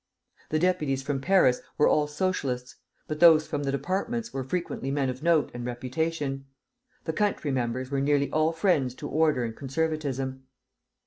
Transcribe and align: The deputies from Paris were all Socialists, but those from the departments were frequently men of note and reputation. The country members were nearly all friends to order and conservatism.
The 0.49 0.57
deputies 0.57 1.03
from 1.03 1.21
Paris 1.21 1.61
were 1.77 1.87
all 1.87 2.07
Socialists, 2.07 2.77
but 3.07 3.19
those 3.19 3.45
from 3.45 3.61
the 3.61 3.71
departments 3.71 4.33
were 4.33 4.43
frequently 4.43 4.89
men 4.89 5.11
of 5.11 5.21
note 5.21 5.51
and 5.53 5.63
reputation. 5.63 6.45
The 7.03 7.13
country 7.13 7.51
members 7.51 7.91
were 7.91 8.01
nearly 8.01 8.31
all 8.31 8.51
friends 8.51 8.95
to 8.95 9.07
order 9.07 9.43
and 9.43 9.55
conservatism. 9.55 10.47